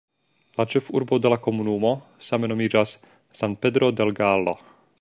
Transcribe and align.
La 0.59 0.63
ĉefurbo 0.69 1.19
de 1.25 1.31
la 1.33 1.37
komunumo 1.47 1.91
same 2.29 2.49
nomiĝas 2.53 2.95
"San 3.41 3.55
Pedro 3.67 3.91
del 4.01 4.15
Gallo". 4.23 4.57